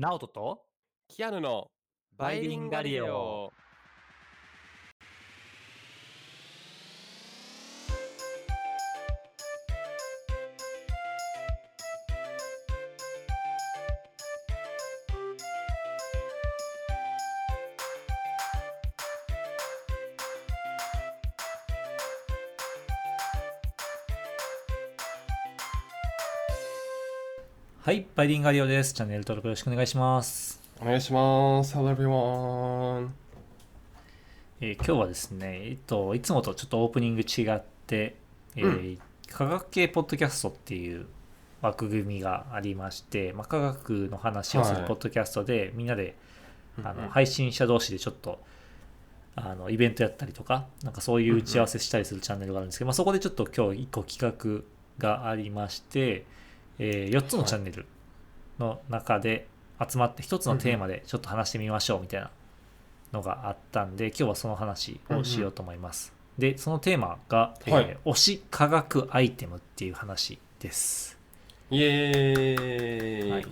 [0.00, 0.62] ナオトと
[1.08, 1.70] キアヌの
[2.16, 3.52] バイリンガリオ。
[28.20, 28.92] バイリンガリオです。
[28.92, 30.60] チャンネル登録よろしくお願いします。
[30.78, 31.74] お願いします。
[31.74, 33.08] Hello everyone.
[34.60, 38.16] えー今日はですね、えっと、いつもとちょっとオープニング違って、
[38.56, 41.06] えー科学系ポッドキャストっていう
[41.62, 46.14] 枠組みがありまして、まあ、科学の話をするはいポッドキャストで、みんなで
[46.84, 48.38] あのうんうん配信者同士でちょっと
[49.34, 54.62] あのイベントやったりとか、なんかそういう打ち合わせしたりするチャンネルがあるんですけど、まあ、そこでちょっと今日1個企画
[54.98, 56.26] がありまして、
[56.78, 57.86] え4つのチャンネル
[58.60, 59.48] の中で
[59.84, 62.30] 集まって1つのテーマでちょっと話してみましょうみたいな
[63.12, 66.12] のがあったんで、今日はその話をしようと思います。
[66.38, 67.96] で、そのテーマが、えーはい。
[68.04, 71.18] 推し科学アイテムっていう話です。
[71.70, 73.30] イエーイ。
[73.30, 73.46] はい。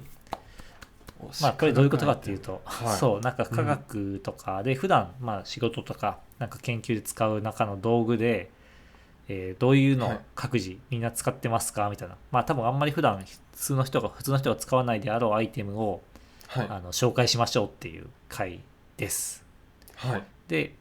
[1.43, 2.97] まあこれどういうことかっていうと、はい。
[2.97, 8.51] そうなんか科学とかで普段まあ仕事とかなんか研究で使う中の道具で、
[9.29, 10.21] えーどういうのはい。
[10.35, 12.17] 各自みんな使ってますかみたいな。
[12.31, 16.01] まあ多分あんまり普段普通の人が普通の人が使わないであろうアイテムを、
[16.47, 16.67] はい。
[16.71, 18.61] あの紹介しましょうっていう回
[18.97, 19.45] です
[19.97, 20.23] はい。
[20.49, 20.75] で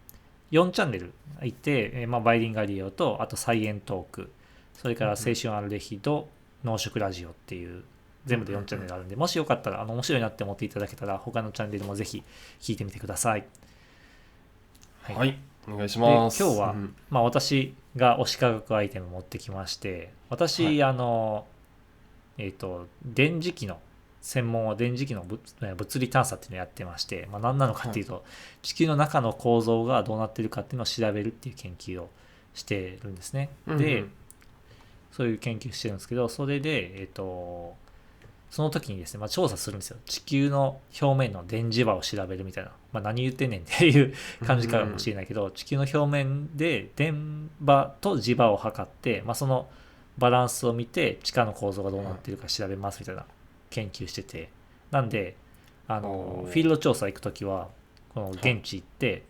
[0.51, 1.11] 4チャンネル
[1.43, 4.31] いて、えーまあ、バイリンガリオとあとサイエントーク
[4.75, 6.29] それから青春アルデヒド
[6.63, 7.83] 農食ラジオっていう
[8.25, 12.23] 全部で4チャンネルあるんでもしよかったらあの面白いなって思っていただけたら他のチャンネルもぜひ
[12.61, 13.45] 聞いてみてください
[15.01, 15.37] はいはい。
[15.67, 16.39] お願いします。
[16.39, 21.45] で今日はうんまあ私が推し科学アイテム持ってきまして私、はいあの
[22.37, 23.79] えっ、と電磁気の
[24.21, 28.25] 専門は電磁気の物理探査っていうのをやってまして、まあ、何なのかっていうと、
[28.61, 32.09] 地球の中の構造がどうなってるかっていうのを調べるっていう研究を
[32.53, 33.49] してるんですね。
[33.67, 34.11] うんで、うん。
[35.11, 37.75] そういう研究してるんですけどそれでえっ、と
[38.49, 39.97] その時にですね、まあ、調査するんですよ。
[40.05, 44.13] 地球の表面の電磁場を調べるみたいな、まあ、何言ってんねんっていう
[44.45, 49.67] 感じかもしれないけど、地球の表面で電場と磁場を測って、まあ、その
[50.17, 53.25] バランスを見て地下の構造がどうなってるか調べますみたいな
[53.69, 54.49] 研究してて。
[54.91, 55.35] なんで
[55.87, 57.69] あのフィールド調査行く時は
[58.13, 59.23] この現地行って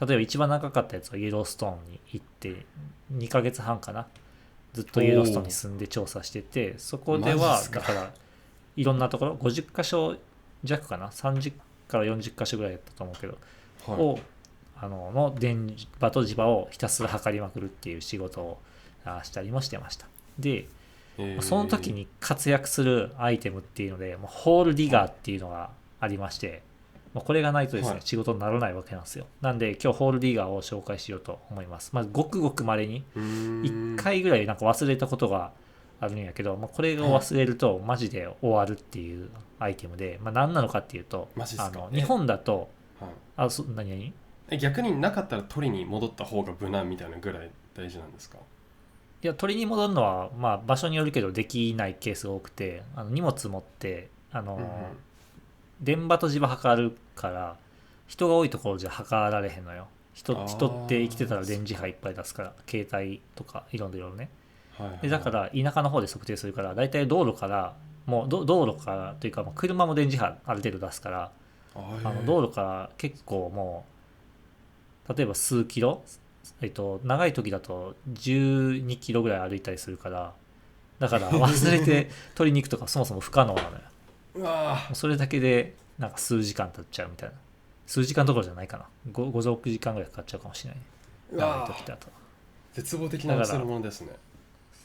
[0.00, 2.66] 例えば一番長かったやつはイエローストーンに行って
[3.14, 4.06] 2ヶ月半かな
[4.72, 8.12] ずっとイエローストーンに住んで調査しててそこではだから
[8.76, 10.16] いろんなところ50箇所
[10.64, 11.52] 弱かな30
[11.88, 13.38] から40箇所ぐらいやったと思うけど
[13.86, 14.00] はい。
[14.00, 14.18] を
[14.76, 18.58] あのの電場と磁場をひたすら測りまくるっていう仕事を
[19.04, 20.06] あしたりもしてました
[20.38, 20.66] で
[21.18, 21.42] えー。
[21.42, 25.70] その時に活躍するアイテムっていうのでもうホールディガーっていうのが
[26.00, 26.62] ありまして
[27.14, 28.00] もうこれがないとですね、はい。
[28.02, 29.26] 仕事にならないわけなんですよ。
[29.42, 31.90] なんで今日ホールディガーを紹介しようと思います。
[31.92, 33.96] まずごくごくまれにうーん。
[33.96, 35.52] 1回ぐらいなんか忘れたことが
[36.00, 39.28] あるんやけど、まあ、これを忘れるとマジで終わるっていう
[39.58, 43.10] アイテムで、まあ、何なのかっていうとあの日本だとはい。
[43.36, 44.12] あそ何何？
[44.48, 48.38] え逆になかったら取りに戻った方が無難みたいなぐらい大事なんですか？
[49.22, 54.68] いや取りに戻るのは、まあ、場所によるけどできないケースが多くてあの荷物持ってあの、うんうん。
[55.80, 57.56] 電場と磁場測るから
[58.06, 59.86] 人が多いところじゃ測られへんのよ。
[60.12, 64.28] 人人って生きてたら電磁波いっぱい出すから携帯とかいろんな色々ね。
[64.76, 64.98] はいはい。
[65.02, 71.32] でだから田舎の方で測定するから大体道路からもうど道路からというかもう車も電磁波ある程度出すから
[71.74, 73.84] ああの道路から結構も
[75.08, 76.02] う例えば数キロ、
[76.60, 80.32] えっと、長い時だと12キロぐらい歩いたりするから
[80.98, 83.80] だから 忘れて取りに行くとかそもそも不可能なのよ。
[84.34, 84.94] うわー。
[84.94, 87.34] それだけでなんか数時間経っちゃうみたいな。
[87.86, 88.86] 数時間どころじゃないかな。
[89.10, 90.80] 5, 5 6時間ぐらいかかっちゃうかもしれない。
[91.32, 92.08] う長い時だと。
[92.74, 94.12] 絶望的な忘れ物ですね。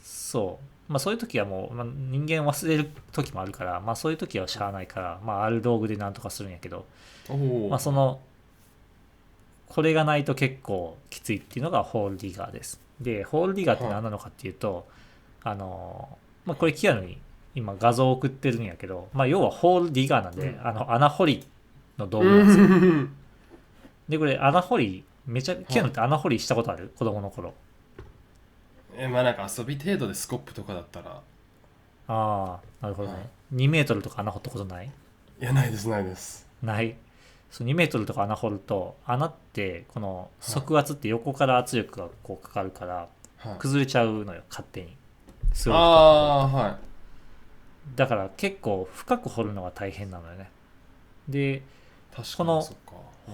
[0.02, 0.92] そう。
[0.92, 6.86] まあそういう時はもう、まあ、人間忘れる時もあるからまあそういう時はしゃあないからまあある道具でなんとかするんやけど
[7.28, 8.20] おおまあ、その
[9.68, 12.80] これがないと結構きついっていうのがホールディガーです。
[13.00, 14.86] でホールディガーって何なのかっていうと、
[15.42, 17.18] あのまあ、これキアヌに
[17.54, 20.66] 今画像を送ってるんやけど、まあ、要はホールディガーなんで、うん。
[20.66, 21.46] あの穴掘り
[21.98, 22.64] の道具なんですよ。
[22.64, 23.16] う ん
[24.08, 26.92] でこれ穴掘りめちゃキアヌって穴掘りしたことある？
[26.96, 27.52] 子供の頃。
[28.96, 31.10] えまあなんか遊び程度でスコップとかだったら。
[31.10, 31.20] あ
[32.08, 33.54] あなるほどね、はい。
[33.54, 34.86] 2メートルとか穴掘ったことない？
[34.86, 36.48] いやないですないです。
[36.62, 36.96] ない
[37.50, 43.08] そう2メートルとか穴掘ると穴ってこの側圧って横から圧力がこうかかるから
[43.38, 43.58] はい。
[43.58, 44.96] 崩れちゃうのよ勝手に。
[45.54, 46.76] すごいああーはい。
[47.96, 50.50] だから結構深く掘るのが大変なのよね。
[51.28, 51.62] で
[52.36, 52.62] この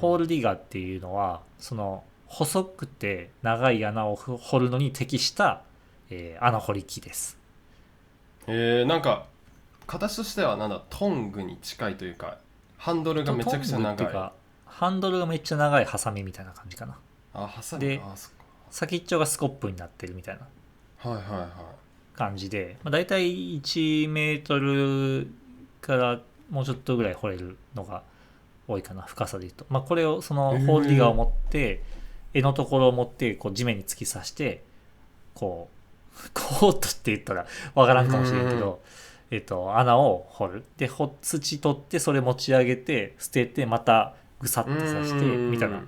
[0.01, 5.63] ホールディガーっていうのはその細くて長い穴を掘るのに適した、
[6.11, 7.39] えー穴掘り機です。
[8.47, 9.27] えー、なんか
[9.87, 12.39] 形としてはなんだトングに近いというか
[12.85, 14.07] ハンドルがめちゃくちゃ長い。
[14.07, 14.31] い
[14.67, 16.99] ハンドルがめっちゃ長いハサミみたいな感じかな。
[17.33, 18.03] あハサミで
[18.69, 20.43] 先っちょがスコップになってるみたいな。
[21.03, 21.49] かはいはいはい。
[22.15, 25.29] 感じで、まあ、大体1メートル
[25.81, 26.21] から
[26.51, 28.03] もうちょっとぐらい掘れるのが
[28.69, 31.83] 多いかな深さで言うと、まあ、これをそのホールディガーを持って
[32.35, 34.63] 柄のところを持ってこう地面に突き刺して
[35.33, 35.71] こ
[36.23, 38.89] う こうとって言ったらわからんかもしれんけど、え
[39.39, 40.65] っと穴を掘る。
[40.77, 45.51] でほ土取ってそれ持ち上げて捨ててまたぐさっと刺してうん。
[45.51, 45.83] みたいな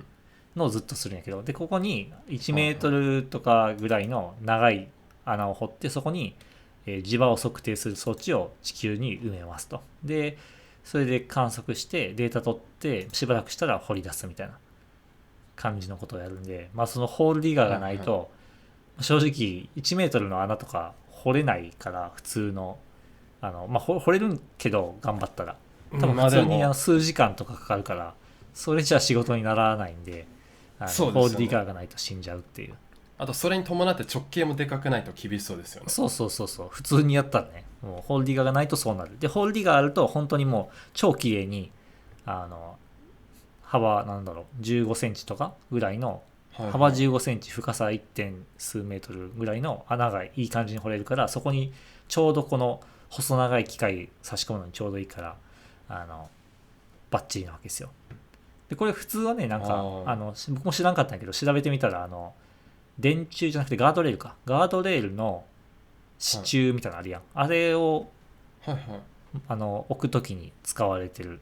[0.55, 1.43] のをずっとするんやけど。
[1.43, 4.87] でここに1メートルとかぐらいの長い
[5.25, 6.35] 穴を掘ってそこに、
[6.85, 9.81] えー磁場を測定する装置を地球に埋めますと。
[10.03, 10.37] で
[10.83, 14.57] それで観測してデータ取ってしばらくしたら掘り出すみたいな
[15.57, 18.31] 感じのことをやるんでまあそのホールディガーがないと、
[19.01, 22.77] 正直1メートルの穴とか掘れないから普通の
[23.41, 25.55] あの、まあ、掘掘れるけど頑張ったら。
[25.91, 28.13] 多分普通にあの数時間とかかかるから
[28.53, 30.27] それじゃ仕事にならないんで
[30.79, 32.75] あのそうですよールディガーがないと死んじゃうっていう。
[33.19, 35.89] あとそれに伴って直径もでかくないと厳しそうですよね。
[35.89, 36.69] そうそうそうそう。
[36.69, 37.63] 普通にやったらね。
[37.81, 39.17] もうホールディガーがないとそうなる。
[39.19, 41.71] でホールディガーあると本当にもう超綺麗に
[42.25, 42.77] あの
[43.63, 46.21] 幅なんだろう15センチとかぐらいの
[46.53, 48.01] 幅15センチ深さ 1.
[48.01, 51.73] 点数メートルぐらいの穴がいい感じに掘れるからそこに
[52.07, 55.37] ちょうどこの細長い機械差し込むのにちょうどいいから
[55.89, 56.29] あの
[57.09, 57.89] バッチリなわけですよ。
[58.69, 62.33] でこれ普通はねなんかあのし僕も知らんかったんだけど調べてみたらあの
[62.99, 64.35] 電柱じゃなくてガードレールか。
[64.45, 65.45] ガードレールの
[66.19, 68.07] 支柱みたいなのあるやん、あれを
[68.61, 68.83] はいはい。
[69.47, 71.39] あの置くときに使われてる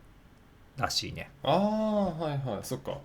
[0.77, 1.31] らしいね。
[1.43, 2.59] ああはいはい。
[2.63, 2.97] そっか。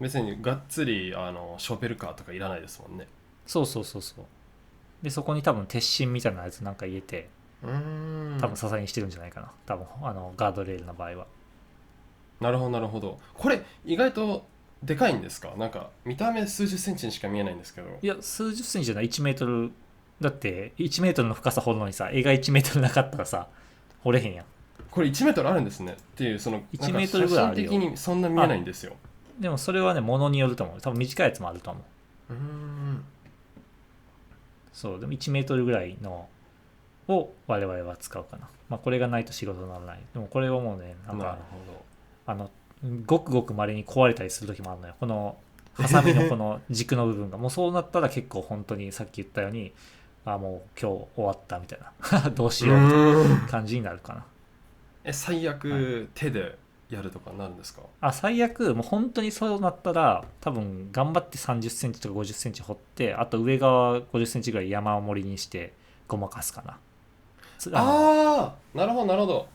[0.00, 3.06] 別にがっつりあのショベルカーとかいらないですもんね。
[3.46, 4.24] そうそうそうそう。
[5.02, 7.28] でそこに多分鉄芯みたいなやつなんか入れて
[7.62, 8.38] うーん。
[8.40, 9.50] 多分支えにしてるんじゃないかな。
[9.64, 11.26] 多分あのガードレールの場合は。
[12.40, 13.18] なるほどなるほど。
[13.34, 14.46] これ意外と
[14.82, 15.54] でかいんですか？
[15.56, 17.88] なんか見た目数十センチにしか見えないんですけど。
[18.02, 19.08] いや数十センチじゃない。
[19.08, 19.70] 1メートル
[20.20, 23.48] だって1メートルの深さ掘るのにさ絵が1メートルなかったらさ
[24.02, 24.44] 掘れへんやん。
[24.90, 25.92] これ1メートルあるんですね。
[25.92, 27.70] っていうその1メートルぐらいあるよ。
[27.70, 28.94] 写真的にそんな見えないんですよ。
[29.40, 30.80] でもそれはねものによると思う。
[30.80, 31.80] 多分短いやつもあると思
[32.30, 32.32] う。
[32.32, 33.04] うーん。
[34.72, 36.28] そうでも1メートルぐらいの
[37.08, 38.48] を我々は使うかな。
[38.68, 40.00] まあこれがないと仕事にならない。
[40.12, 41.38] でもこれはもうねなんか
[42.26, 42.50] あの
[43.06, 44.94] ごくごくまれに壊れたりする時もあるのよ。
[44.98, 45.36] この
[45.74, 47.38] ハサミの この軸の部分が。
[47.38, 49.72] もうそうなったら結構本当にさっき言ったように
[50.24, 51.78] あもう今日終わったみたい
[52.12, 52.30] な。
[52.30, 54.24] どうしどようみたいな感じになるかな。
[55.04, 56.58] え最悪手で
[56.90, 57.82] やるとかなるんですか？
[58.00, 65.72] あ最悪もう本当にそうなったら多分頑張って3 0センチとか5 0センチ掘ってあと上側5 0センチぐらい山盛りにして
[66.08, 66.72] ごまかすかな。
[66.72, 66.78] つ
[67.66, 69.48] あのああなるほどなるほど。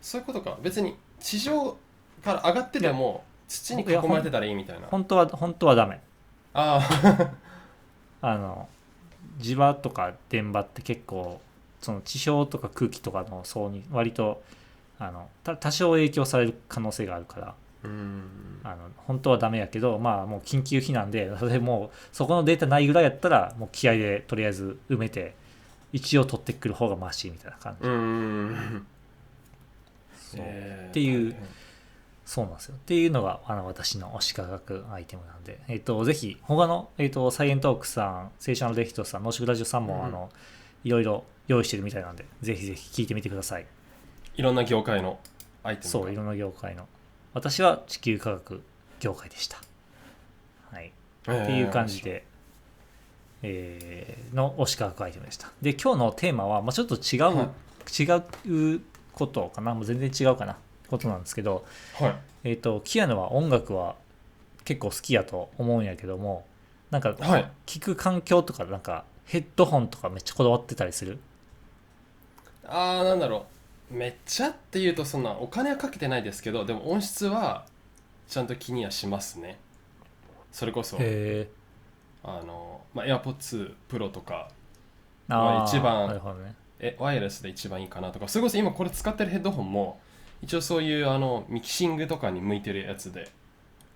[0.00, 0.58] そういうことか。
[0.62, 1.76] 別に地上
[2.22, 4.86] から上がってても土に囲まれてたらいいみたいな。
[4.88, 6.00] 本当は本当はダメ。
[6.52, 7.30] ああ
[8.22, 8.68] あの
[9.38, 11.40] 磁場とか電場って結構
[11.80, 14.42] その地表とか空気とかの層に割と
[14.98, 17.54] あのた多少影響される可能性があるから。
[17.82, 18.60] うーん。
[18.62, 25.34] あの本当はダメやけどまあもう緊急避難で それもうそこのデータないぐらいやったらもう気合でとりあえず埋めて
[25.94, 28.86] 一応取ってくる方がマシみたいな感じ、うーん。
[30.18, 30.40] そう。
[30.40, 30.90] えー。
[30.90, 31.36] っていう
[32.26, 32.74] そうなんですよ。
[32.74, 40.04] っていうのがあの私の推し科学アイテムなんで、えっとぜひ他の、えっとサイエントークさん聖書のレヒトさんノーシグラジオさんも、うん。
[40.04, 40.30] あの
[40.82, 43.66] いろいろ用意してるみたいなんでぜひぜひ聞いてみてください。
[44.34, 45.20] いろんな業界の
[45.62, 45.90] アイテムが。
[45.90, 46.88] そういろんな業界の。
[47.34, 48.62] 私は地球科学
[48.98, 49.58] 業界でした。
[50.72, 50.92] はい。
[51.28, 52.24] えーっていう感じで、
[53.46, 55.52] えーの推し科学アイテムでした。
[55.62, 57.50] で今日のテーマは、まあ、ちょっと違う、は
[57.98, 58.04] 違
[58.74, 58.80] う
[59.12, 59.74] ことかな。
[59.74, 60.56] もう全然違うかな。
[60.88, 62.16] ことなんですけどはい。
[62.44, 63.96] えっ、とキアヌは音楽は
[64.64, 66.46] 結構好きやと思うんやけども
[66.90, 67.50] なんかはい。
[67.66, 71.18] 聞く環境とかなんかヘッドホンとかめっちゃこだわってたりする？
[72.66, 73.46] あーなんだろ
[73.92, 73.94] う。
[73.94, 77.66] めっちゃっていうとそんなお金はかけてないですけどでも音質は
[78.28, 79.58] ちゃんと気にはしますね。
[80.50, 80.96] それこそ。
[80.96, 81.48] へえ
[82.24, 84.48] あの、まあ、AirPods Pro とか
[85.28, 86.08] あーまあ一番
[86.42, 88.26] ねえワイヤレスで一番いいかなとか。
[88.26, 90.00] それこそ今これ使ってるヘッドホンも
[90.42, 93.30] 一応そういうあのミキシングとかに向いてるやつで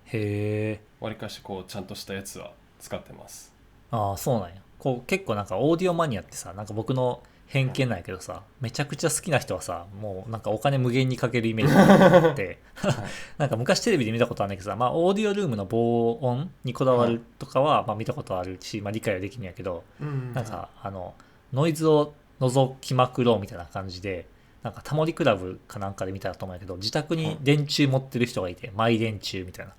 [0.06, 3.52] へえわりかしこうちゃんとしたやつは使ってます。
[3.90, 4.56] ああそうなんや。
[4.78, 12.58] こう結構なんかオーディオマニアってさなんか僕の偏見なんやけどさめちゃくちゃ好きな人はさもうなんかお金無限にかけるイメージがあって
[13.38, 20.32] なんか昔テレビで見たことあるんだけどさ、まあ、オーディオルームの防音にこだわるとかは、まあ、見たことあるし、まあ、理解はできるんやけどうん。
[20.34, 21.14] なんかあの
[21.52, 24.26] ノイズを覗きまくろうみたいな感じで
[24.62, 29.72] なんかタモリクラブかなんかで見たと思うんやけど自宅に電柱持ってる人がいてマイ電柱みたいな。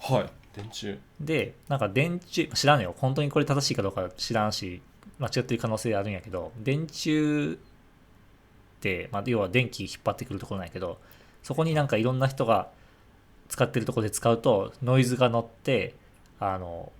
[0.00, 0.30] はい。
[0.54, 0.96] 電柱。
[1.20, 2.94] でなんか電柱知らんのよ。
[2.98, 4.82] 本当にこれ正しいかどうか知らんし
[5.18, 7.56] 間違ってる可能性あるんやけど電柱っ
[8.80, 10.98] て、まあ、要は電気引っ張ってくるところなんやけど
[11.42, 12.68] そこになんかいろんな人が
[13.48, 15.94] 使ってるところで使うとノイズが乗って
[16.38, 16.92] あの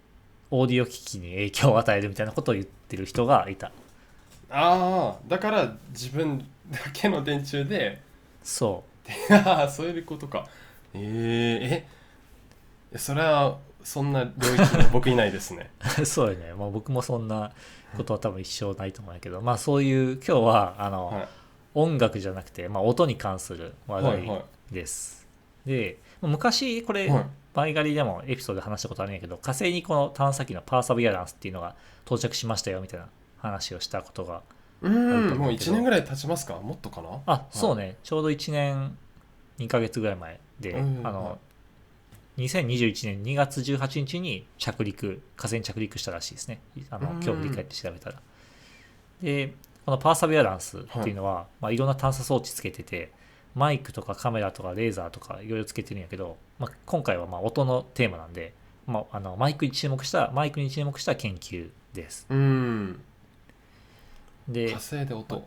[0.50, 3.72] オーディオ機器に影響を与えるみたいなことを言ってる人がいた。
[4.48, 6.38] ああだから自分
[6.70, 8.00] だけの電柱で
[8.44, 8.84] そ
[9.44, 10.46] ああそういうことか。
[10.94, 15.70] えー、えそれはそんな領域の僕いないですね。
[16.00, 17.52] う そうよね、まあ、僕もそんな
[17.96, 19.40] ことは多分一生ないと思うんやけど。
[19.40, 21.28] まあそういう今日はあの、はい。
[21.74, 24.74] 音楽じゃなくて、まあ、音に関する話題はいはい。
[24.74, 25.28] です。
[25.64, 27.26] で昔これ、はい。
[27.54, 31.74] バイガリでもエピソードで話したことあるんやけど火星にこの探査機のパーサビアランスっていうのが
[32.04, 34.42] 到着しましたよみたいな話をしたことが
[34.82, 36.54] うんもう思うけど1年ぐらい経ちますか？
[36.56, 37.20] もっとかな？
[37.26, 38.98] あそうね、ちょうど1年
[39.58, 41.06] 2ヶ月ぐらい前で、うん。
[41.06, 41.38] あの
[42.38, 46.60] 2021年2月18日に着陸火星に着陸したらしいですね。
[46.90, 47.22] あのうん。
[47.22, 48.20] 今日振り返って調べたら。
[49.22, 49.54] で
[49.86, 51.62] このパーサビアランスっていうのは、い。
[51.62, 53.12] まあ、いろんな探査装置つけてて
[53.54, 58.52] マイクとかカメラとかレーザーとかいろいろつけてるんやけど、まあ、今回はまあ音のテーマなんで、
[58.86, 62.26] まあ、あのマイクに注目したマイクに注目した研究です。
[62.28, 63.00] うん。
[64.48, 65.46] で火星で音。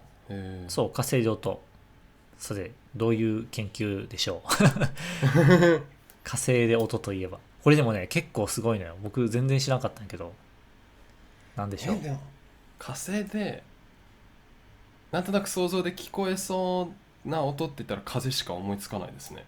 [0.67, 1.61] そう火星で音。
[2.37, 5.83] それどういう研究でしょう？
[6.29, 7.39] 火星で音といえば。
[7.63, 8.95] これでもね結構すごいのよ。
[9.01, 10.31] 僕全然知らなかったんやけど。
[11.55, 11.95] なんでしょう？
[11.95, 12.21] えでも
[12.77, 13.63] 火星で
[15.11, 16.91] なんとなく想像で聞こえそ
[17.25, 19.43] うな音って言ったら風しか思いつかないですね。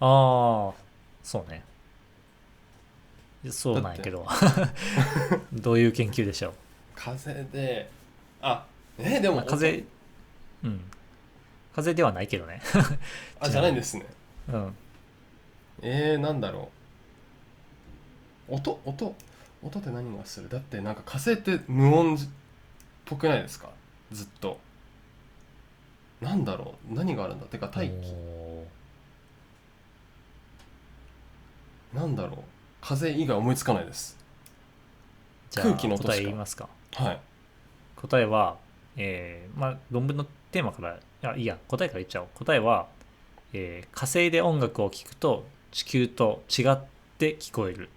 [0.00, 0.74] ああ
[1.22, 1.64] そうね。
[3.50, 4.26] そうなんやけど。
[5.54, 6.52] どういう研究でしょう、
[6.94, 7.90] 風で
[8.42, 8.66] あ
[8.98, 9.82] えでも、まあ、風
[10.62, 10.80] うん。
[11.74, 12.60] 風ではないけどね。
[13.40, 14.04] あじゃないんですね。
[14.52, 14.76] うん
[15.82, 16.70] えー、なんだろ
[18.48, 18.54] う。
[18.54, 18.80] 音？
[18.84, 19.14] 音？
[19.62, 20.48] 音って何がする？
[20.48, 22.28] だってなんか火星って無音じっ
[23.04, 23.68] ぽくないですか？
[24.10, 24.58] ずっと。
[26.20, 26.94] なんだろう？
[26.94, 27.46] 何があるんだ？
[27.46, 28.64] てか大気お
[31.96, 32.38] なんだろう？
[32.80, 34.16] 風以外思いつかないです。
[35.50, 36.12] ーじゃあ空気の音しか。
[36.12, 36.68] 答え言いますか。
[36.94, 37.20] はい。
[37.96, 38.56] 答えは、
[38.96, 42.28] えーまあ、論文のテーマからいやいいや答えから言っちゃおう。
[42.34, 42.88] 答えは、
[43.52, 46.76] えー火星で音楽を聴くと地球と違っ
[47.18, 47.88] て聞こえる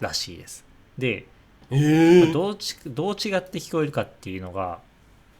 [0.00, 0.64] らしいです。
[0.98, 1.26] で、
[1.70, 4.80] えー、どうちどう違って聞こえるかっていうのが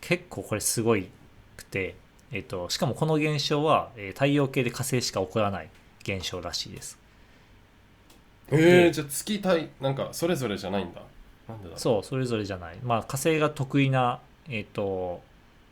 [0.00, 1.08] 結構これすごい
[1.56, 1.96] くて、
[2.30, 5.70] えー、としかもこの現象は、えー太陽系で火星しか起こらない
[6.02, 6.98] 現象らしいです。
[8.50, 11.00] えでー、じゃあ月体なんかそれぞれじゃないんだ。
[11.48, 12.76] なんでだそうそれぞれじゃない。
[12.82, 15.22] まあ火星が得意な、えー、と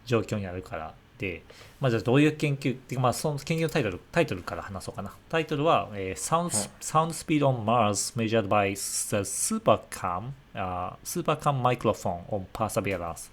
[0.07, 1.45] 状況にあるからで、
[1.81, 5.13] まあ、じゃあどういう研究っていうかまあその研究のタイトルタイトルから話そうかな。
[5.29, 6.53] タイトルは、えー Sound, はい。
[6.81, 13.31] Sound Speed on Mars Measured by the Supercam、uh, Supercam Microphone on Perseverance っ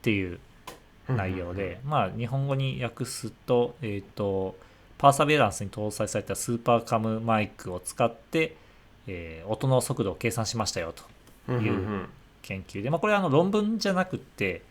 [0.00, 0.40] ていう
[1.08, 4.56] 内容で、まあ日本語に訳すと,、えー、と
[4.96, 8.56] パーサビエランスに搭載されたスーパーカムマイクを使って、
[9.06, 10.94] えー音の速度を計算しましたよ
[11.46, 12.08] というん
[12.40, 14.62] 研究で、まあ、これはあの論文じゃなくって、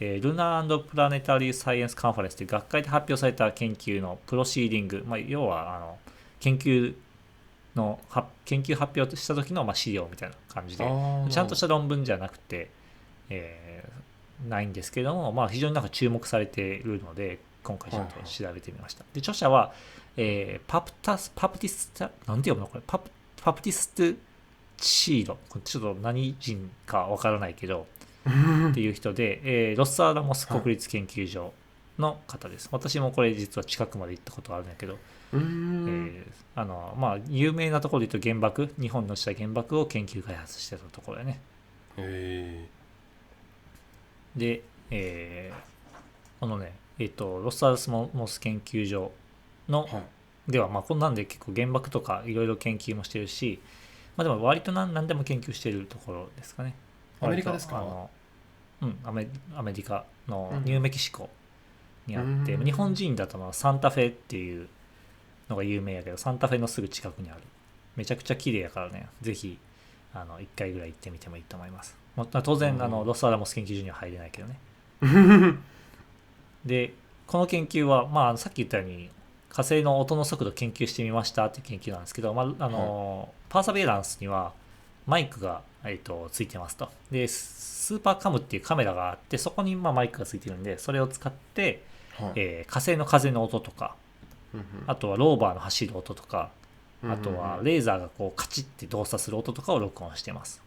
[0.00, 5.98] えー、ルナープラネタリー・サイエンス・カンファレンスという学会で発表された研究のプロシーディング、まあ、要はあの
[6.40, 6.94] 研究
[7.74, 10.84] のは研究発表した時のまあ資料みたいな感じで
[11.30, 12.70] ちゃんとした論文じゃなくて、
[13.30, 13.98] えー
[14.48, 19.72] ないんですけども、まあ、非常になんか注目されているので今回ちゃんと調べてみました、で著者は、
[20.16, 22.82] えーパプタスパプティスタなんて読むのこれ？
[22.86, 23.10] パプ
[23.42, 24.16] パプティスト
[24.76, 27.97] チーロこれちょっと何人かわからないけどうん
[28.70, 31.52] っていう人で、 えーロスアラモス国立研究所
[31.98, 34.98] の方です、私もこれ実は近くまで行ったことあるんだけど、
[35.32, 41.40] えーあのまあ有名なところで言うと原爆日本のした原爆を研究開発してたところでね。
[41.96, 42.66] え
[44.36, 45.68] で、えー
[46.40, 49.12] このねえっ、とロスアラモス研究所
[49.68, 50.02] のー、はい。
[50.48, 53.60] ではまあこんなんで結構原爆とかいろいろ研究もしてるし
[54.16, 56.74] まあでも割と何何でも研究してるところですかね
[57.20, 57.78] アメリカですか？
[57.78, 58.10] あの
[58.82, 60.64] うんアメアメリカのうん。
[60.64, 61.28] ニューメキシコ
[62.06, 62.64] にあって、うん。
[62.64, 64.68] 日本人だとまあサンタフェっていう
[65.48, 67.40] のが有名やけどサンタフェのすぐ近くにある。
[67.96, 69.58] めちゃくちゃ綺麗やからねぜひ
[70.14, 74.58] あの1回ぐらい行ってみてもいいと思います、まあ、当然あのうんロスアラモス研究所には入れないけどね。
[76.64, 76.94] で
[77.26, 79.10] この研究は、まあ、さっき言ったように
[79.48, 84.52] 火星の音の速度を研究してみましたっていう研究なんですけど、まああのパーサベランスには
[85.06, 86.88] マイクが、えー、とついてますと。
[87.10, 91.82] でスーパーカムっていうカメラがあってそこにまあマイクがついてるんでそれを使って、
[92.18, 92.32] はい。
[92.36, 93.94] えー火星の風の音とか
[94.54, 94.66] うんうん。
[94.86, 96.50] あとはローバーの走る音とか
[97.04, 100.60] あとはレーザーがこうカチッて動作する音とかを録音してます。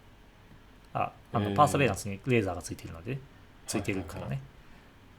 [0.94, 3.18] ああのパーサベランスにレーザーがついてるので
[3.68, 4.39] ついてるからね。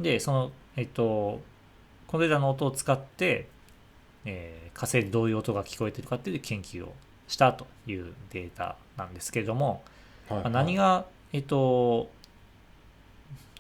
[0.01, 1.41] でそのえっと
[2.07, 3.49] これらの音を使って、
[4.25, 6.95] えー火星でどういう音が聞こえてるかっていう研究を
[7.33, 9.83] したというデータなんですけれども、
[10.29, 12.11] はいまあ何がえっと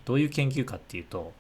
[0.05, 1.33] どういう研究かっていうと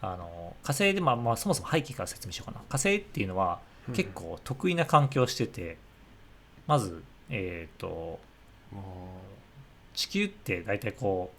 [0.00, 2.64] あの火星で、まあまあ、そもそも背景から説明しようかな。
[2.68, 3.94] 火星っていうのはうん。
[3.94, 5.76] 結構得意な環境をしてて
[6.68, 8.20] まずえっ、と
[8.72, 9.20] も
[9.94, 11.32] 地球って大体こ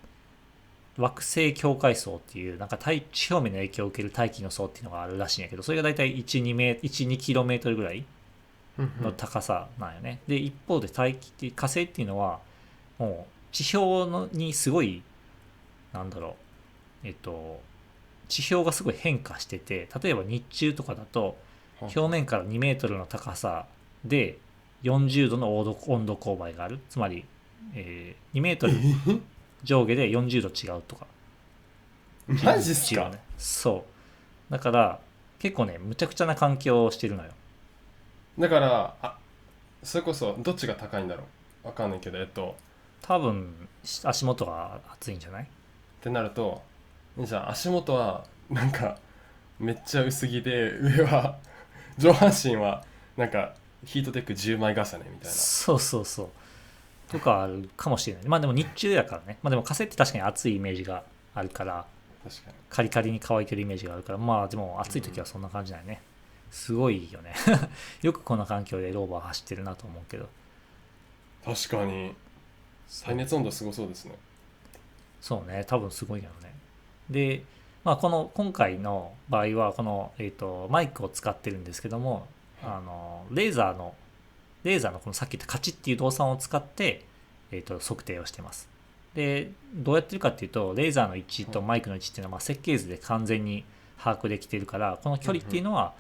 [0.97, 8.05] う惑星境界層っていうなんか大地表面の影響を受ける大気の層っていうのがあるらしいんやけどそれが大体12メ12キロメートルぐらいうんうん
[8.77, 10.19] の高さなんよね。
[10.27, 12.39] で一方で大気って火星っていうのは
[12.97, 15.03] もう地表のにすごい
[15.91, 16.35] なんだろ
[17.03, 17.61] うえっと
[18.27, 21.37] 地表がすごい変化してて例えば日中とかだと
[21.79, 23.65] はい表面から2メートルの高さ
[24.05, 24.37] で
[24.83, 26.79] 40度の温度温度勾配がある。
[26.89, 27.25] つまり、
[27.73, 28.73] えー2メートル
[29.63, 31.05] 上下で40度違うとか。
[32.27, 33.09] マジっすか？
[33.09, 33.19] ね。
[33.37, 33.85] そ
[34.49, 34.51] う。
[34.51, 34.99] だから
[35.39, 37.31] 結構ねむちゃくちゃな環境をしてるのよ
[38.39, 39.17] だからあ
[39.83, 41.23] それこそどっちが高いんだろ
[41.63, 41.67] う？
[41.67, 42.55] わかんないけどえっと。
[43.01, 43.67] 多分
[44.03, 45.43] 足元が熱いんじゃない？
[45.43, 45.47] っ
[46.01, 46.61] てなると
[47.19, 48.97] じゃあ足元はなんか
[49.59, 51.37] めっちゃ薄着で上は
[51.97, 52.83] 上半身は
[53.17, 53.53] なんか
[53.85, 55.29] ヒートテック10枚重ねみたいな。
[55.29, 56.29] そうそうそう。
[57.11, 58.27] とかあるかもしれない。
[58.27, 59.37] まあでも日中やからね。
[59.43, 61.03] まあでも火星って確かに暑いイメージが
[61.35, 61.85] あるから。
[62.23, 62.55] 確かに。
[62.69, 64.17] カリカリに乾いてるイメージがあるから。
[64.17, 66.01] まあでも暑い時はそんな感じだよね、
[66.53, 67.33] すごいよね。
[68.03, 70.29] よくこの環境でローバー走ってるなと思うけど。
[71.43, 72.15] 確かに。
[73.03, 74.15] 耐熱温度すごそうですね。
[75.19, 75.65] そうね。
[75.65, 76.53] 多分すごいよね。
[77.09, 77.43] で、
[77.83, 82.27] まあ、この今回の場合はこの、えー、とマイクを使ってるんですけども
[82.61, 83.93] あのレーザーの
[84.63, 87.03] レーザーのこのさっき言ったカチッっていう動作を使って、
[87.51, 88.69] えー、と測定をしてます。
[89.15, 93.65] でどうやってるかっていうとレーザーの位置とマイクの位置っていうのはまあ設計図で完全に
[93.97, 95.93] 把握できてるからこの距離っていうのは、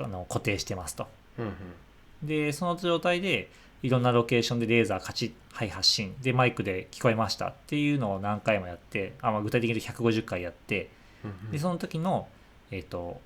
[0.00, 1.06] あの固定してますと。
[1.38, 2.26] うんうん。
[2.26, 3.50] でその状態で
[3.82, 10.90] いろんなロケーションでレーザーカチッはい発信でマイクで聞こえましたっていうのを何回もやってあ、まあ、具体的に言うと150回やって。
[11.24, 11.50] うんうん。
[11.50, 12.28] でその時の、
[12.70, 13.20] えー、と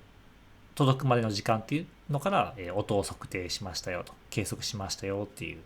[0.75, 4.13] 届くまでの時間っていうのから、えー音を測定しましたよと。
[4.29, 5.59] 計測しましたよっていう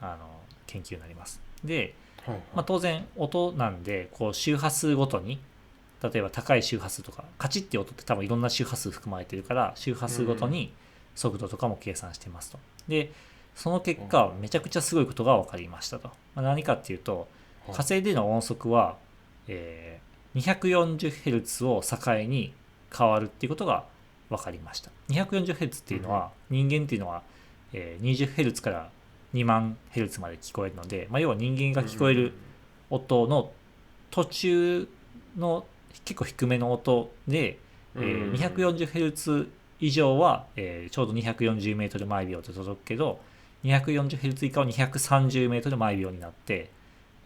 [0.00, 1.40] あの研究になります。
[1.64, 2.42] で、はいはい。
[2.56, 5.40] まあ、当然音なんでこう周波数ごとに
[6.02, 10.72] 例えば高い周波数とかカチッって音って多分いろんな周波数含まれてるから周波数ごとに
[11.14, 12.58] 速度とかも計算してますと。
[12.88, 13.12] で
[13.54, 16.08] その結果めちゃくちゃすごいことが分かりましたと。
[16.34, 17.28] まあ、何かっていうと
[17.66, 18.96] はい火星での音速は、
[19.48, 22.54] えー 240Hz を境に
[22.90, 23.84] 変わるっていうことが
[24.30, 24.90] 分かりました。
[25.10, 27.22] 240Hz っていうのは、人間っていうのは、
[27.74, 28.90] えー 20Hz から
[29.34, 32.32] 2万 Hz まで聞こえるので、まあ、要は人間が聞こえる
[32.90, 33.52] 音の
[34.10, 34.88] 途中
[35.36, 35.64] の
[36.04, 37.58] 結構低めの音で、
[37.96, 39.48] えー 240Hz
[39.80, 43.20] 以上は、えーちょうど 240m 毎秒で届くけど
[43.64, 46.70] 240Hz 以下は 230m 毎秒になって、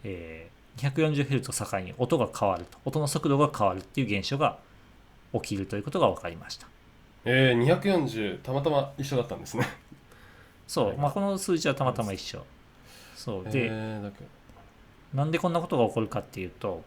[0.03, 2.77] えー 240Hz を境に音が変わると。
[2.85, 4.59] 音の速度が変わるっていう現象が
[5.33, 6.67] 起きるということが分かりました。
[7.25, 9.67] えー、240たまたま一緒だったんですね。
[10.67, 12.43] そう、まあ、この数字はたまたま一緒。
[13.15, 13.43] そう。
[13.45, 14.11] で、えー、
[15.13, 16.83] なんでこんなことが起こるかっていうと、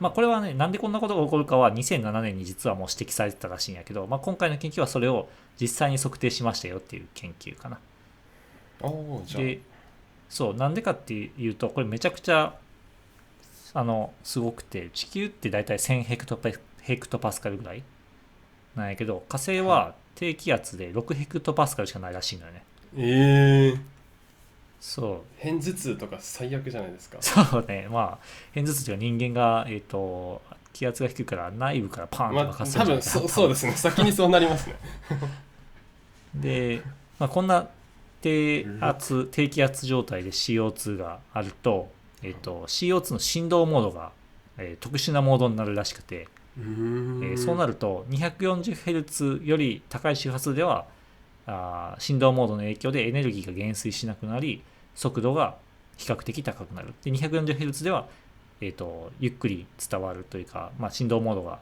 [0.00, 5.28] まあ、これはね、なんでこんなことが起こるかは2007年に実はもう指摘されてたらしいんやけど、まあ、今回の研究はそれを
[5.60, 7.78] 実際に測定しましたよっていう研究かな。
[8.80, 9.60] おおじゃあで、
[10.28, 12.56] そう、なんでかっていうと、これめちゃくちゃ、
[13.72, 17.82] あの、すごくて、地球って大体1000ヘクトパヘクトパスカルぐらい
[18.76, 22.64] なんやけど、火星は低気圧で6ヘクトパスカルしかないらしいのよね。
[22.96, 23.80] えー、
[24.86, 27.16] そう、片頭痛とか最悪じゃないですか。
[27.22, 30.42] そうね、まあ、片頭痛というか人間が、えっ、と、
[30.74, 33.72] 気圧が低いから内部からパーンとまあ爆発する多んじゃないかな分そそうですね。
[33.72, 34.76] 先にそうなりますね。
[36.36, 36.82] で、
[37.18, 37.66] まあ、こんな
[38.20, 41.90] 低圧、低気圧状態で CO2 があると、
[42.22, 44.12] えっ、と、CO2 の振動モードが、
[44.58, 50.84] えー特殊なモードになるらしくて、えーそうなると 240Hz より高い周波数では
[51.46, 54.62] あー振動モードの影響でエネルギーが減衰しなくなり
[54.94, 55.56] 速度が
[55.96, 56.94] 比較的高くなる。
[57.02, 58.08] で 240Hz では、
[58.60, 61.58] ええー、とゆっくり伝わるというか、まあ、振動モードが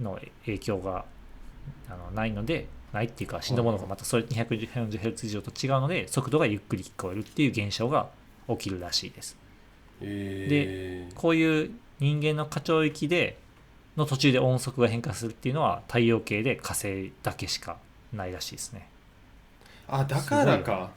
[0.00, 1.04] の影響が
[1.88, 8.08] あのないのでないっていうか振動モードがまたそれ 240Hz 以上と違うので速度がゆっくり聞こえるっていう現象が
[8.48, 9.36] 起きるらしいです。
[10.00, 13.38] えー、こういう人間の過聴域で
[13.96, 17.76] の途中で音速が変化するっていうのは太陽系で火星だけしか
[18.12, 18.88] ないらしいですね。
[19.86, 20.90] あだからか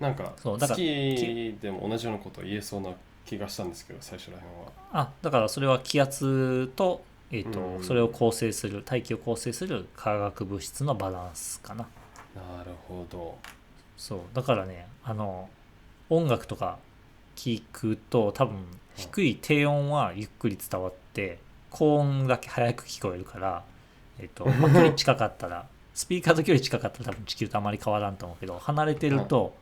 [0.00, 2.90] なんかそうだから月でも同じようなことを言えそうな
[3.24, 4.72] 気がしたんですけど最初らへんは。
[4.92, 7.84] あだからそれは気圧と,、えーとうん。
[7.84, 11.86] それを構成する大気を構成する化学物質のバランスかな。
[12.34, 13.36] なるほど。
[13.96, 15.48] そうだからねあの
[16.10, 16.78] 音楽とか
[17.34, 18.58] 聞くと多分
[18.94, 21.38] 低い低音はゆっくり伝わって
[21.70, 23.62] 高音だけ早く聞こえるから、
[24.18, 29.54] えっとまあ距離近かったら スピーカーと距離近かったら多分地球とあまり変わらんと思うけど離れてると、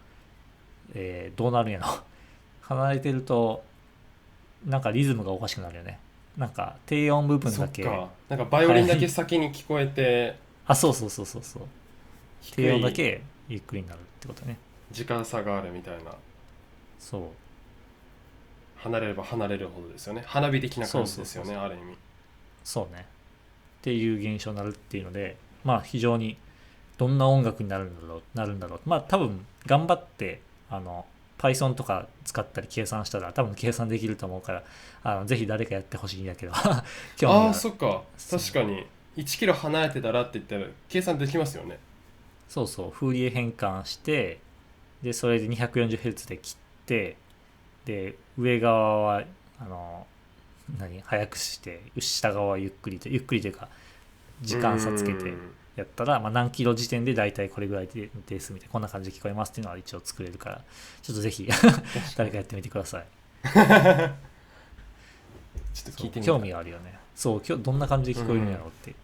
[0.95, 1.87] えーどうなるんやろ。
[2.63, 3.63] 離れてると
[4.67, 5.99] なんかリズムがおかしくなるよね。
[6.37, 7.85] なんか低音部分そだけ
[8.29, 11.63] なんかバイオリンだけ先に聞こえてあそうそうそうそうそう。
[12.43, 14.57] 低低音だいけゆっくりになるってことね。
[14.91, 16.13] 時間差があるみたいな。
[16.99, 17.23] そう。
[18.77, 20.23] 離れれば離れるほどですよね。
[20.27, 21.97] 花火的な感じですよねある意味。
[22.63, 23.07] そうね。
[23.81, 26.37] っていう現象になるっていうのでまあ非常に
[26.97, 28.81] どんな音楽になるんだろうなるんだろう。
[28.87, 30.41] まあ多分頑張って
[30.71, 31.05] あの
[31.39, 34.65] Python とか使ったり計算したら多分計算できると思うから
[35.03, 36.53] あのぜひ誰かやってほしいんだけど。
[36.57, 36.85] あ
[37.23, 38.03] あがそっか。
[38.31, 38.87] 確かに。
[39.17, 41.79] 1キロ離れてたらって言ったら計算できますよね。
[42.49, 42.91] そうそう。
[42.91, 44.41] フーリエ変換して
[45.03, 47.17] でそれで 240Hz で切って
[47.85, 49.25] で上側は
[49.61, 50.07] あの
[50.79, 51.01] 何？
[51.03, 53.69] 早くして下側はゆっくりとゆっくりというか
[54.41, 55.31] 時間差つけて。
[55.31, 60.61] うんやったら、まあ、何キロ時点で大体これぐらいでですみたいなこんな感じで聞こえますっていうのは一応作れるから
[61.03, 61.49] ちょっとぜひ
[62.17, 63.07] 誰かやってみてください。
[65.75, 66.99] ちょっと聞いてみ興味があるよね。
[67.15, 68.95] そう今日どんな感じで聞こえるんやろうって、っ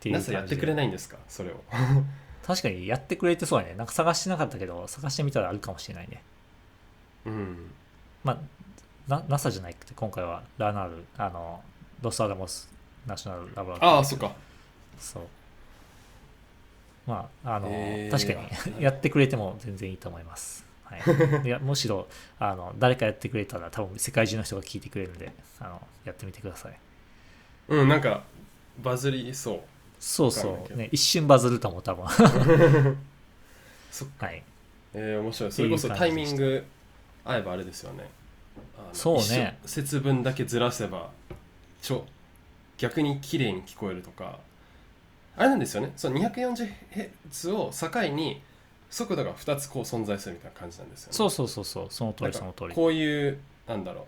[0.00, 0.34] ていう感じで。
[0.36, 1.16] なぜやってくれないんですか？
[1.28, 1.62] それを。
[2.46, 3.74] 確かにやってくれてそうやね。
[3.74, 6.22] なんか探してなかったけど探してみたらあるかもしれないね。
[7.26, 7.70] うん。
[8.24, 8.38] まあ
[9.08, 11.62] な NASA じゃなくて今回はラナールあの
[12.02, 12.68] ロスアラモス
[13.06, 14.32] ナショナルラボラトリーああそっか。
[14.98, 15.22] そう
[17.10, 18.10] まああの、えー。
[18.10, 21.00] 確かに やってくれても全然いいと思います、はい、
[21.44, 22.06] いやむしろ
[22.38, 26.78] あの誰かやってくれたら多分世界中の人が聞いてくれるんであのやってみてください。
[27.68, 28.22] うんなんか
[28.78, 29.60] バズりそう。
[29.98, 30.76] そうそう。
[30.76, 32.06] ね一瞬バズると思う多分。
[33.90, 34.42] そはい。
[34.94, 35.52] えー、面白い。
[35.52, 36.64] それこそタイミング
[37.24, 38.08] 合えばあれですよね。
[38.92, 39.58] そうね。
[39.66, 41.10] 節分だけずらせば
[41.82, 42.06] ちょ
[42.78, 44.38] 逆に綺麗に聞こえるとか
[45.36, 45.92] あれなんですよね。
[45.96, 48.42] その 240Hz を境に
[48.90, 51.14] 速度が2つこう存在するみたいな感じなんですよね。
[51.14, 51.86] そうそうそうそう。
[51.90, 52.74] その通りその通り。
[52.74, 54.06] こういうなんだろ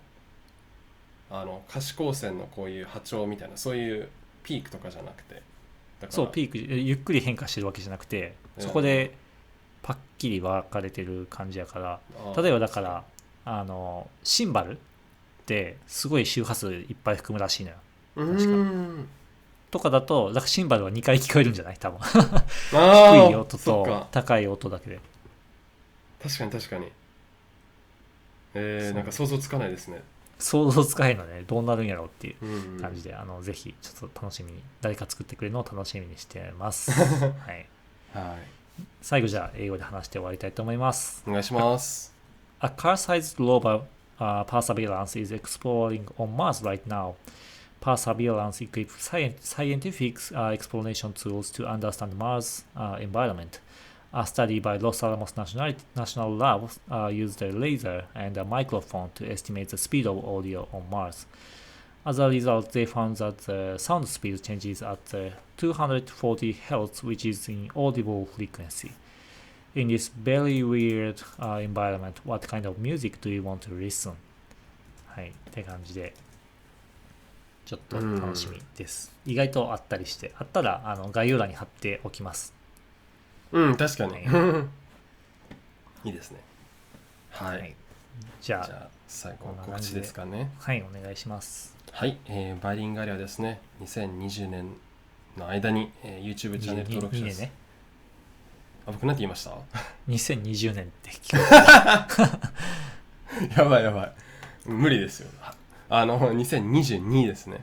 [1.30, 1.34] う。
[1.34, 4.08] あの可視光線のこういう波長みたいなそういう
[4.42, 5.34] ピークとかじゃなくて。
[5.34, 9.14] だからそうピークゆっくり変化してるわけじゃなくてそこで
[9.82, 12.00] パッキリ分かれてる感じやから
[12.36, 13.04] 例えばだから
[13.44, 14.76] あのシンバルっ
[15.46, 17.76] てすごい周波数いっぱい含むらしいのよ。
[18.16, 18.81] うーん
[19.72, 21.76] とかだとだからシンバルは2回聞こえるんじゃない？
[21.80, 21.98] 多分。
[22.70, 25.00] 低い音と高い音だけで。
[26.22, 26.92] 確かに確かに。
[28.54, 30.02] えー、なんか想像つかないですね。
[30.38, 31.42] 想像つかへんのね。
[31.46, 37.06] どうなるんやろうっていううん感じで、あのぜひちょっと楽しみに誰か作ってくれるのを楽しみにしてます、 は
[37.52, 37.66] い、
[38.12, 38.86] はい。
[39.00, 41.24] 最後じゃあ英語で話して終わりたいと思います。
[41.26, 42.12] お願いします。
[42.60, 43.82] A car-sized rover
[44.18, 47.14] uh, Perseverance is exploring on Mars right now.
[47.81, 53.59] Perseverance equips sci- scientific uh, exploration tools to understand Mars' uh, environment.
[54.13, 59.11] A study by Los Alamos National, National Lab uh, used a laser and a microphone
[59.15, 61.25] to estimate the speed of audio on Mars.
[62.05, 67.25] As a result, they found that the sound speed changes at uh, 240 Hz, which
[67.25, 68.93] is in audible frequency.
[69.75, 74.13] In this very weird、uh, environment, what kind of music do you want to listen?
[75.07, 76.13] はい、って感じで、
[77.64, 79.12] ちょっと楽しみです。
[79.24, 82.52] 意外とあったりして、あったらあの概要欄に貼っておきます。
[83.52, 84.26] うん、確かに。
[84.26, 84.66] は
[86.04, 86.40] いいですね。
[87.30, 87.58] はい。
[87.58, 87.74] はい
[88.42, 90.50] じゃあ、じゃあ、最後告知ですかね。
[90.58, 91.74] はい、お願いします。
[91.92, 94.74] はい、えーバイリンガリアですね、2020年
[95.38, 97.52] の間に、えー YouTube チャンネル登録2者数、年ね。
[98.86, 99.52] あ、僕なんて言いました？
[100.08, 101.36] 2020年って聞
[103.46, 103.56] く。
[103.56, 104.12] やばいやばい。
[104.66, 105.30] 無理ですよ。
[105.92, 107.62] はあの、2022ですね。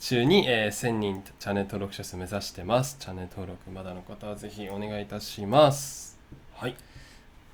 [0.00, 2.98] 中に、えー1000人チャンネル登録者数目指してます。
[3.00, 6.18] チャンネル登録まだの方はぜひお願いいたします。
[6.54, 6.76] はい。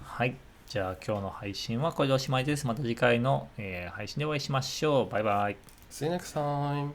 [0.03, 0.35] はい。
[0.67, 5.57] じゃあ今日の配信はこれでおしまいですまた次回の、えー配信でお会いしましょうバイバイ
[5.91, 6.91] See you next time